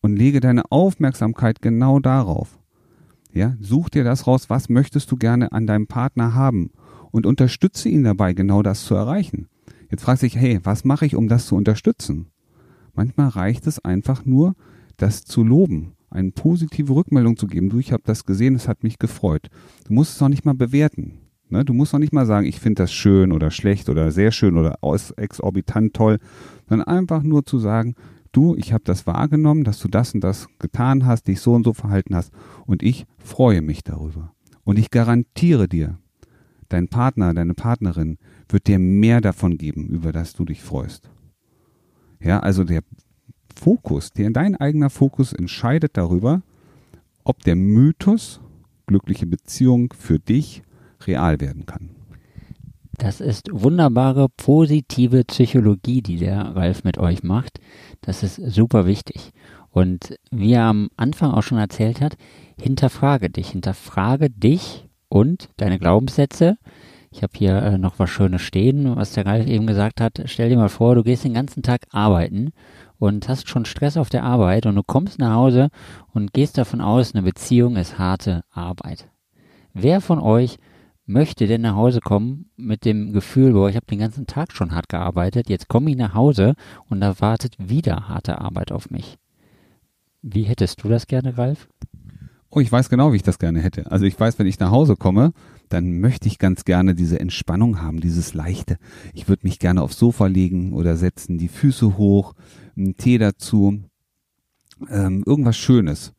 und 0.00 0.16
lege 0.16 0.40
deine 0.40 0.70
Aufmerksamkeit 0.72 1.60
genau 1.60 2.00
darauf. 2.00 2.58
Ja, 3.34 3.54
such 3.60 3.90
dir 3.90 4.04
das 4.04 4.26
raus, 4.26 4.48
was 4.48 4.70
möchtest 4.70 5.10
du 5.10 5.16
gerne 5.16 5.52
an 5.52 5.66
deinem 5.66 5.86
Partner 5.86 6.34
haben 6.34 6.70
und 7.10 7.26
unterstütze 7.26 7.90
ihn 7.90 8.04
dabei, 8.04 8.32
genau 8.32 8.62
das 8.62 8.84
zu 8.84 8.94
erreichen. 8.94 9.48
Jetzt 9.90 10.04
fragt 10.04 10.20
sich, 10.20 10.36
hey, 10.36 10.58
was 10.62 10.84
mache 10.84 11.04
ich, 11.04 11.16
um 11.16 11.28
das 11.28 11.46
zu 11.46 11.54
unterstützen? 11.54 12.28
Manchmal 12.94 13.28
reicht 13.28 13.66
es 13.66 13.84
einfach 13.84 14.24
nur, 14.24 14.54
das 14.96 15.24
zu 15.24 15.42
loben, 15.42 15.92
eine 16.14 16.30
positive 16.30 16.94
Rückmeldung 16.94 17.36
zu 17.36 17.46
geben. 17.46 17.68
Du, 17.68 17.78
ich 17.78 17.92
habe 17.92 18.02
das 18.06 18.24
gesehen, 18.24 18.54
es 18.54 18.68
hat 18.68 18.82
mich 18.82 18.98
gefreut. 18.98 19.48
Du 19.86 19.92
musst 19.92 20.16
es 20.16 20.22
auch 20.22 20.28
nicht 20.28 20.44
mal 20.44 20.54
bewerten. 20.54 21.18
Ne? 21.48 21.64
Du 21.64 21.74
musst 21.74 21.92
noch 21.92 22.00
nicht 22.00 22.12
mal 22.12 22.26
sagen, 22.26 22.46
ich 22.46 22.60
finde 22.60 22.82
das 22.82 22.92
schön 22.92 23.32
oder 23.32 23.50
schlecht 23.50 23.88
oder 23.88 24.10
sehr 24.10 24.30
schön 24.30 24.56
oder 24.56 24.78
exorbitant 25.16 25.94
toll, 25.94 26.18
sondern 26.68 26.88
einfach 26.88 27.22
nur 27.22 27.44
zu 27.44 27.58
sagen, 27.58 27.94
du, 28.32 28.56
ich 28.56 28.72
habe 28.72 28.84
das 28.84 29.06
wahrgenommen, 29.06 29.64
dass 29.64 29.78
du 29.80 29.88
das 29.88 30.14
und 30.14 30.22
das 30.22 30.48
getan 30.58 31.04
hast, 31.04 31.28
dich 31.28 31.40
so 31.40 31.52
und 31.52 31.64
so 31.64 31.72
verhalten 31.72 32.14
hast 32.14 32.32
und 32.66 32.82
ich 32.82 33.06
freue 33.18 33.62
mich 33.62 33.82
darüber. 33.82 34.32
Und 34.64 34.78
ich 34.78 34.90
garantiere 34.90 35.68
dir, 35.68 35.98
dein 36.68 36.88
Partner, 36.88 37.34
deine 37.34 37.54
Partnerin 37.54 38.18
wird 38.48 38.66
dir 38.66 38.78
mehr 38.78 39.20
davon 39.20 39.58
geben, 39.58 39.88
über 39.88 40.12
das 40.12 40.32
du 40.32 40.44
dich 40.44 40.62
freust. 40.62 41.10
Ja, 42.20 42.40
also 42.40 42.64
der 42.64 42.80
Fokus, 43.64 44.12
der 44.12 44.28
dein 44.28 44.56
eigener 44.56 44.90
Fokus 44.90 45.32
entscheidet 45.32 45.96
darüber, 45.96 46.42
ob 47.24 47.42
der 47.44 47.56
Mythos 47.56 48.40
glückliche 48.86 49.24
Beziehung 49.24 49.94
für 49.98 50.18
dich 50.18 50.62
real 51.06 51.40
werden 51.40 51.64
kann. 51.64 51.88
Das 52.98 53.22
ist 53.22 53.48
wunderbare 53.50 54.28
positive 54.28 55.24
Psychologie, 55.24 56.02
die 56.02 56.18
der 56.18 56.54
Ralf 56.54 56.84
mit 56.84 56.98
euch 56.98 57.22
macht. 57.22 57.58
Das 58.02 58.22
ist 58.22 58.36
super 58.36 58.84
wichtig. 58.84 59.30
Und 59.70 60.14
wie 60.30 60.52
er 60.52 60.64
am 60.64 60.90
Anfang 60.98 61.30
auch 61.30 61.42
schon 61.42 61.56
erzählt 61.56 62.02
hat, 62.02 62.18
hinterfrage 62.60 63.30
dich, 63.30 63.48
hinterfrage 63.48 64.28
dich 64.28 64.86
und 65.08 65.48
deine 65.56 65.78
Glaubenssätze. 65.78 66.58
Ich 67.14 67.22
habe 67.22 67.32
hier 67.36 67.62
äh, 67.62 67.78
noch 67.78 68.00
was 68.00 68.10
Schönes 68.10 68.42
stehen, 68.42 68.96
was 68.96 69.12
der 69.12 69.24
Ralf 69.24 69.46
eben 69.46 69.68
gesagt 69.68 70.00
hat. 70.00 70.20
Stell 70.24 70.48
dir 70.48 70.56
mal 70.56 70.68
vor, 70.68 70.96
du 70.96 71.04
gehst 71.04 71.22
den 71.22 71.34
ganzen 71.34 71.62
Tag 71.62 71.82
arbeiten 71.92 72.52
und 72.98 73.28
hast 73.28 73.48
schon 73.48 73.66
Stress 73.66 73.96
auf 73.96 74.08
der 74.08 74.24
Arbeit 74.24 74.66
und 74.66 74.74
du 74.74 74.82
kommst 74.82 75.20
nach 75.20 75.36
Hause 75.36 75.68
und 76.12 76.32
gehst 76.32 76.58
davon 76.58 76.80
aus, 76.80 77.14
eine 77.14 77.22
Beziehung 77.22 77.76
ist 77.76 78.00
harte 78.00 78.42
Arbeit. 78.50 79.08
Wer 79.74 80.00
von 80.00 80.18
euch 80.18 80.56
möchte 81.06 81.46
denn 81.46 81.60
nach 81.60 81.76
Hause 81.76 82.00
kommen 82.00 82.50
mit 82.56 82.84
dem 82.84 83.12
Gefühl, 83.12 83.52
boah, 83.52 83.68
ich 83.68 83.76
habe 83.76 83.86
den 83.86 84.00
ganzen 84.00 84.26
Tag 84.26 84.50
schon 84.50 84.74
hart 84.74 84.88
gearbeitet, 84.88 85.48
jetzt 85.48 85.68
komme 85.68 85.90
ich 85.90 85.96
nach 85.96 86.14
Hause 86.14 86.54
und 86.88 87.00
da 87.00 87.20
wartet 87.20 87.54
wieder 87.60 88.08
harte 88.08 88.40
Arbeit 88.40 88.72
auf 88.72 88.90
mich. 88.90 89.18
Wie 90.20 90.42
hättest 90.42 90.82
du 90.82 90.88
das 90.88 91.06
gerne, 91.06 91.38
Ralf? 91.38 91.68
Oh, 92.50 92.60
ich 92.60 92.70
weiß 92.70 92.88
genau, 92.88 93.12
wie 93.12 93.16
ich 93.16 93.22
das 93.22 93.38
gerne 93.38 93.60
hätte. 93.60 93.90
Also 93.90 94.04
ich 94.04 94.18
weiß, 94.18 94.38
wenn 94.38 94.46
ich 94.46 94.60
nach 94.60 94.70
Hause 94.70 94.96
komme, 94.96 95.32
dann 95.74 95.98
möchte 95.98 96.28
ich 96.28 96.38
ganz 96.38 96.64
gerne 96.64 96.94
diese 96.94 97.18
Entspannung 97.18 97.82
haben, 97.82 98.00
dieses 98.00 98.32
Leichte. 98.32 98.76
Ich 99.12 99.28
würde 99.28 99.44
mich 99.44 99.58
gerne 99.58 99.82
aufs 99.82 99.98
Sofa 99.98 100.26
legen 100.26 100.72
oder 100.72 100.96
setzen, 100.96 101.36
die 101.36 101.48
Füße 101.48 101.98
hoch, 101.98 102.34
einen 102.76 102.96
Tee 102.96 103.18
dazu, 103.18 103.80
ähm, 104.88 105.24
irgendwas 105.26 105.56
Schönes. 105.56 106.12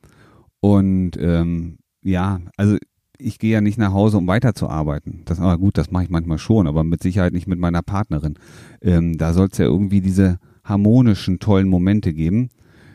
Und 0.60 1.12
ähm, 1.18 1.78
ja, 2.02 2.42
also 2.58 2.78
ich 3.18 3.40
gehe 3.40 3.54
ja 3.54 3.62
nicht 3.62 3.78
nach 3.78 3.94
Hause, 3.94 4.18
um 4.18 4.28
weiterzuarbeiten. 4.28 5.22
Das 5.24 5.40
aber 5.40 5.58
gut, 5.58 5.78
das 5.78 5.90
mache 5.90 6.04
ich 6.04 6.10
manchmal 6.10 6.38
schon, 6.38 6.68
aber 6.68 6.84
mit 6.84 7.02
Sicherheit 7.02 7.32
nicht 7.32 7.48
mit 7.48 7.60
meiner 7.60 7.82
Partnerin. 7.82 8.38
Ähm, 8.82 9.18
da 9.18 9.32
soll 9.32 9.48
es 9.50 9.58
ja 9.58 9.66
irgendwie 9.66 10.02
diese 10.02 10.38
harmonischen, 10.66 11.40
tollen 11.40 11.70
Momente 11.70 12.14
geben, 12.14 12.50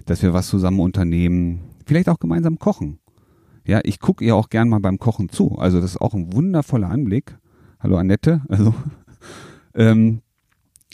dass 0.04 0.22
wir 0.22 0.34
was 0.34 0.48
zusammen 0.48 0.80
unternehmen, 0.80 1.60
vielleicht 1.86 2.10
auch 2.10 2.18
gemeinsam 2.18 2.58
kochen. 2.58 2.98
Ja, 3.70 3.78
ich 3.84 4.00
gucke 4.00 4.24
ihr 4.24 4.34
auch 4.34 4.48
gern 4.48 4.68
mal 4.68 4.80
beim 4.80 4.98
Kochen 4.98 5.28
zu. 5.28 5.56
Also 5.56 5.80
das 5.80 5.92
ist 5.92 6.00
auch 6.00 6.12
ein 6.12 6.32
wundervoller 6.32 6.90
Anblick. 6.90 7.38
Hallo 7.78 7.98
Annette. 7.98 8.42
Also, 8.48 8.74
ähm, 9.76 10.22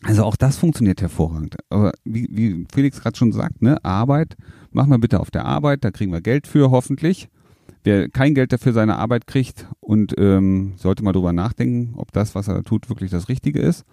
also 0.02 0.24
auch 0.24 0.36
das 0.36 0.58
funktioniert 0.58 1.00
hervorragend. 1.00 1.56
Aber 1.70 1.92
wie, 2.04 2.28
wie 2.30 2.66
Felix 2.70 3.00
gerade 3.00 3.16
schon 3.16 3.32
sagt, 3.32 3.62
ne, 3.62 3.82
Arbeit, 3.82 4.36
machen 4.72 4.90
wir 4.90 4.98
bitte 4.98 5.20
auf 5.20 5.30
der 5.30 5.46
Arbeit, 5.46 5.84
da 5.84 5.90
kriegen 5.90 6.12
wir 6.12 6.20
Geld 6.20 6.46
für, 6.46 6.70
hoffentlich. 6.70 7.30
Wer 7.82 8.10
kein 8.10 8.34
Geld 8.34 8.52
dafür 8.52 8.74
seine 8.74 8.98
Arbeit 8.98 9.26
kriegt 9.26 9.66
und 9.80 10.12
ähm, 10.18 10.74
sollte 10.76 11.02
mal 11.02 11.12
drüber 11.12 11.32
nachdenken, 11.32 11.94
ob 11.96 12.12
das, 12.12 12.34
was 12.34 12.46
er 12.46 12.62
tut, 12.62 12.90
wirklich 12.90 13.10
das 13.10 13.30
Richtige 13.30 13.60
ist. 13.60 13.86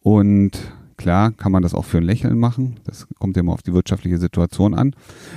Und 0.00 0.58
klar 0.96 1.32
kann 1.32 1.52
man 1.52 1.62
das 1.62 1.74
auch 1.74 1.84
für 1.84 1.98
ein 1.98 2.04
Lächeln 2.04 2.38
machen. 2.38 2.76
Das 2.84 3.06
kommt 3.18 3.36
ja 3.36 3.40
immer 3.40 3.52
auf 3.52 3.62
die 3.62 3.72
wirtschaftliche 3.72 4.18
Situation 4.18 4.74
an. 4.74 4.94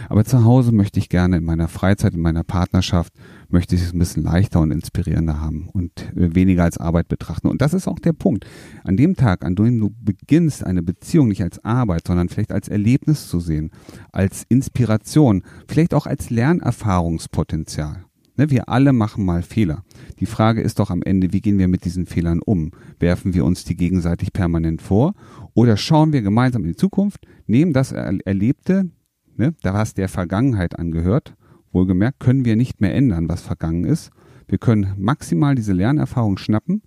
Aber 0.08 0.25
zu 0.25 0.44
Hause 0.44 0.72
möchte 0.72 1.00
ich 1.00 1.10
gerne 1.10 1.38
in 1.38 1.46
meiner 1.46 1.68
Freizeit, 1.68 2.13
in 2.13 2.22
meiner 2.22 2.44
Partnerschaft, 2.44 3.13
möchte 3.50 3.75
ich 3.75 3.82
es 3.82 3.94
ein 3.94 4.00
bisschen 4.00 4.24
leichter 4.24 4.60
und 4.60 4.72
inspirierender 4.72 5.42
haben 5.42 5.70
und 5.72 5.92
äh, 6.16 6.36
weniger 6.36 6.63
als 6.63 6.78
Arbeit 6.78 7.08
betrachten. 7.08 7.48
Und 7.48 7.62
das 7.62 7.74
ist 7.74 7.88
auch 7.88 8.00
der 8.00 8.13
Punkt. 8.13 8.46
An 8.84 8.98
dem 8.98 9.16
Tag, 9.16 9.44
an 9.44 9.56
dem 9.56 9.80
du 9.80 9.94
beginnst, 10.01 10.63
eine 10.63 10.84
Beziehung 10.84 11.28
nicht 11.28 11.44
als 11.44 11.63
Arbeit, 11.63 12.08
sondern 12.08 12.30
vielleicht 12.30 12.51
als 12.51 12.68
Erlebnis 12.68 13.28
zu 13.28 13.39
sehen, 13.39 13.72
als 14.12 14.44
Inspiration, 14.50 15.44
vielleicht 15.68 15.94
auch 15.94 16.06
als 16.06 16.30
Lernerfahrungspotenzial. 16.30 18.06
Ne, 18.39 18.50
wir 18.50 18.69
alle 18.69 18.93
machen 18.93 19.25
mal 19.25 19.43
Fehler. 19.43 19.84
Die 20.22 20.25
Frage 20.25 20.62
ist 20.62 20.79
doch 20.79 20.91
am 20.91 21.03
Ende, 21.03 21.34
wie 21.34 21.41
gehen 21.41 21.60
wir 21.60 21.67
mit 21.67 21.84
diesen 21.84 22.05
Fehlern 22.05 22.39
um? 22.39 22.72
Werfen 22.98 23.34
wir 23.34 23.43
uns 23.43 23.65
die 23.65 23.75
gegenseitig 23.75 24.31
permanent 24.31 24.81
vor 24.81 25.13
oder 25.53 25.75
schauen 25.75 26.13
wir 26.13 26.22
gemeinsam 26.22 26.62
in 26.62 26.69
die 26.69 26.77
Zukunft, 26.77 27.27
nehmen 27.48 27.74
das 27.74 27.91
Erlebte, 27.91 28.89
ne, 29.36 29.53
was 29.62 29.93
der 29.93 30.08
Vergangenheit 30.08 30.79
angehört, 30.79 31.36
wohlgemerkt, 31.74 32.22
können 32.22 32.46
wir 32.46 32.55
nicht 32.55 32.79
mehr 32.79 32.96
ändern, 32.96 33.27
was 33.27 33.41
vergangen 33.41 33.84
ist. 33.84 34.10
Wir 34.48 34.58
können 34.58 34.93
maximal 34.98 35.53
diese 35.53 35.74
Lernerfahrung 35.74 36.38
schnappen, 36.38 36.81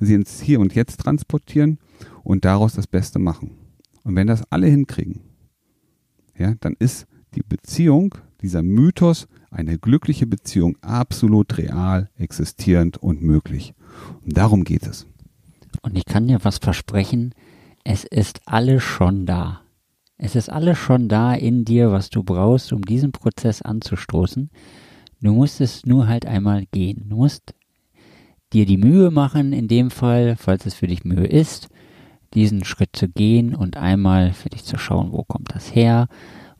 sie 0.00 0.12
ins 0.12 0.42
Hier 0.42 0.60
und 0.60 0.74
Jetzt 0.74 1.00
transportieren 1.00 1.78
und 2.24 2.44
daraus 2.44 2.74
das 2.74 2.86
Beste 2.86 3.18
machen. 3.18 3.52
Und 4.04 4.16
wenn 4.16 4.26
das 4.26 4.42
alle 4.50 4.66
hinkriegen, 4.66 5.22
ja, 6.36 6.56
dann 6.60 6.76
ist 6.78 7.06
die 7.34 7.42
Beziehung, 7.42 8.16
dieser 8.42 8.62
Mythos, 8.62 9.28
eine 9.50 9.78
glückliche 9.78 10.26
Beziehung 10.26 10.76
absolut 10.80 11.58
real, 11.58 12.08
existierend 12.16 12.98
und 12.98 13.22
möglich. 13.22 13.74
Und 14.24 14.36
darum 14.36 14.64
geht 14.64 14.86
es. 14.86 15.06
Und 15.82 15.96
ich 15.96 16.04
kann 16.04 16.28
dir 16.28 16.38
was 16.42 16.58
versprechen, 16.58 17.34
es 17.84 18.04
ist 18.04 18.40
alles 18.46 18.82
schon 18.82 19.26
da. 19.26 19.62
Es 20.18 20.36
ist 20.36 20.50
alles 20.50 20.78
schon 20.78 21.08
da 21.08 21.32
in 21.32 21.64
dir, 21.64 21.92
was 21.92 22.10
du 22.10 22.22
brauchst, 22.22 22.72
um 22.72 22.82
diesen 22.82 23.12
Prozess 23.12 23.62
anzustoßen. 23.62 24.50
Du 25.22 25.32
musst 25.32 25.60
es 25.60 25.86
nur 25.86 26.08
halt 26.08 26.26
einmal 26.26 26.66
gehen. 26.66 27.06
Du 27.08 27.16
musst 27.16 27.54
dir 28.52 28.66
die 28.66 28.76
Mühe 28.76 29.10
machen, 29.10 29.52
in 29.52 29.68
dem 29.68 29.90
Fall, 29.90 30.36
falls 30.36 30.66
es 30.66 30.74
für 30.74 30.86
dich 30.86 31.04
Mühe 31.04 31.26
ist, 31.26 31.68
diesen 32.34 32.64
Schritt 32.64 32.90
zu 32.94 33.08
gehen 33.08 33.54
und 33.54 33.76
einmal 33.76 34.32
für 34.32 34.50
dich 34.50 34.64
zu 34.64 34.78
schauen, 34.78 35.12
wo 35.12 35.24
kommt 35.24 35.54
das 35.54 35.74
her, 35.74 36.08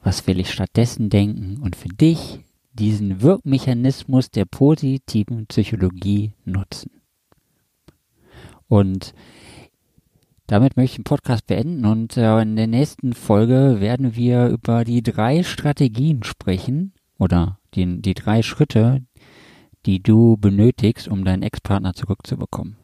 was 0.03 0.27
will 0.27 0.41
ich 0.41 0.51
stattdessen 0.51 1.11
denken 1.11 1.59
und 1.63 1.77
für 1.77 1.89
dich 1.89 2.41
diesen 2.73 3.21
Wirkmechanismus 3.23 4.31
der 4.31 4.45
positiven 4.45 5.47
Psychologie 5.47 6.33
nutzen. 6.45 7.03
Und 8.69 9.15
damit 10.47 10.77
möchte 10.77 10.93
ich 10.93 10.97
den 10.97 11.05
Podcast 11.05 11.47
beenden 11.47 11.85
und 11.85 12.17
äh, 12.17 12.41
in 12.43 12.57
der 12.57 12.67
nächsten 12.67 13.13
Folge 13.13 13.81
werden 13.81 14.17
wir 14.17 14.49
über 14.49 14.85
die 14.85 15.03
drei 15.03 15.43
Strategien 15.43 16.23
sprechen 16.25 16.93
oder 17.19 17.59
die, 17.75 18.01
die 18.01 18.15
drei 18.15 18.43
Schritte, 18.43 19.05
die 19.87 20.03
du 20.03 20.37
benötigst, 20.37 21.09
um 21.09 21.25
deinen 21.25 21.43
Ex-Partner 21.43 21.95
zurückzubekommen. 21.95 22.77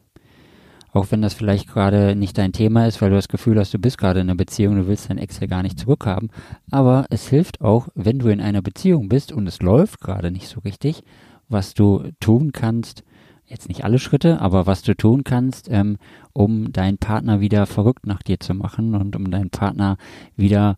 Auch 0.93 1.11
wenn 1.11 1.21
das 1.21 1.33
vielleicht 1.33 1.67
gerade 1.67 2.15
nicht 2.15 2.37
dein 2.37 2.53
Thema 2.53 2.87
ist, 2.87 3.01
weil 3.01 3.09
du 3.09 3.15
das 3.15 3.27
Gefühl 3.27 3.59
hast, 3.59 3.73
du 3.73 3.79
bist 3.79 3.97
gerade 3.97 4.19
in 4.19 4.29
einer 4.29 4.37
Beziehung, 4.37 4.75
du 4.75 4.87
willst 4.87 5.09
deinen 5.09 5.19
Ex 5.19 5.39
ja 5.39 5.47
gar 5.47 5.63
nicht 5.63 5.79
zurückhaben. 5.79 6.29
Aber 6.71 7.05
es 7.09 7.27
hilft 7.27 7.61
auch, 7.61 7.89
wenn 7.93 8.19
du 8.19 8.29
in 8.29 8.41
einer 8.41 8.61
Beziehung 8.61 9.09
bist 9.09 9.31
und 9.31 9.47
es 9.47 9.61
läuft 9.61 10.01
gerade 10.01 10.31
nicht 10.31 10.47
so 10.47 10.61
richtig, 10.61 11.03
was 11.49 11.73
du 11.73 12.11
tun 12.19 12.51
kannst, 12.51 13.03
jetzt 13.45 13.69
nicht 13.69 13.83
alle 13.83 13.99
Schritte, 13.99 14.41
aber 14.41 14.65
was 14.65 14.81
du 14.81 14.95
tun 14.95 15.23
kannst, 15.23 15.69
ähm, 15.69 15.97
um 16.33 16.71
deinen 16.71 16.97
Partner 16.97 17.39
wieder 17.39 17.65
verrückt 17.65 18.05
nach 18.05 18.21
dir 18.21 18.39
zu 18.39 18.53
machen 18.53 18.95
und 18.95 19.15
um 19.15 19.31
deinen 19.31 19.49
Partner 19.49 19.97
wieder 20.35 20.77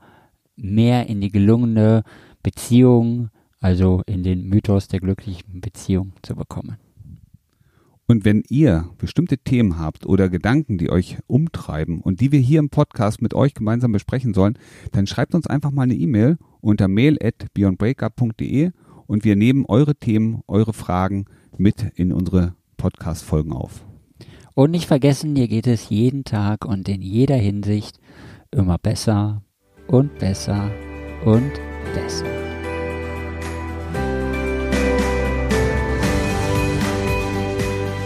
mehr 0.55 1.07
in 1.07 1.21
die 1.21 1.31
gelungene 1.31 2.03
Beziehung, 2.43 3.29
also 3.59 4.01
in 4.05 4.23
den 4.23 4.47
Mythos 4.47 4.87
der 4.87 4.99
glücklichen 4.99 5.61
Beziehung 5.61 6.13
zu 6.21 6.35
bekommen. 6.35 6.77
Und 8.09 8.25
wenn 8.25 8.41
ihr 8.49 8.89
bestimmte 8.97 9.37
Themen 9.37 9.77
habt 9.77 10.07
oder 10.07 10.29
Gedanken, 10.29 10.79
die 10.79 10.89
euch 10.89 11.19
umtreiben 11.27 12.01
und 12.01 12.21
die 12.21 12.31
wir 12.31 12.39
hier 12.39 12.57
im 12.57 12.71
Podcast 12.71 13.21
mit 13.21 13.35
euch 13.35 13.53
gemeinsam 13.53 13.91
besprechen 13.91 14.33
sollen, 14.33 14.57
dann 14.91 15.05
schreibt 15.05 15.35
uns 15.35 15.45
einfach 15.45 15.69
mal 15.69 15.83
eine 15.83 15.93
E-Mail 15.93 16.39
unter 16.59 16.87
mail 16.87 17.19
at 17.21 17.53
beyondbreakup.de 17.53 18.71
und 19.05 19.25
wir 19.25 19.35
nehmen 19.35 19.63
eure 19.67 19.93
Themen, 19.93 20.41
eure 20.47 20.73
Fragen 20.73 21.25
mit 21.55 21.85
in 21.93 22.11
unsere 22.11 22.55
Podcast-Folgen 22.77 23.53
auf. 23.53 23.85
Und 24.55 24.71
nicht 24.71 24.87
vergessen, 24.87 25.35
hier 25.35 25.47
geht 25.47 25.67
es 25.67 25.89
jeden 25.89 26.23
Tag 26.23 26.65
und 26.65 26.89
in 26.89 27.03
jeder 27.03 27.37
Hinsicht 27.37 27.99
immer 28.49 28.79
besser 28.79 29.43
und 29.85 30.17
besser 30.17 30.71
und 31.25 31.51
besser. 31.93 32.38